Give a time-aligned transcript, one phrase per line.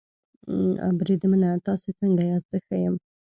[0.99, 2.95] بریدمنه تاسې څنګه یاست؟ زه ښه یم.